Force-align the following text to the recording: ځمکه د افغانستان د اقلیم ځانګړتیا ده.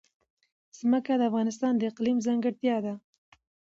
ځمکه 0.79 1.13
د 1.17 1.21
افغانستان 1.29 1.73
د 1.77 1.81
اقلیم 1.91 2.17
ځانګړتیا 2.27 2.75
ده. 2.85 2.93